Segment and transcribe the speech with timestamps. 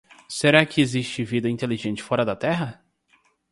[0.27, 2.83] Será que existe vida inteligente fora da Terra?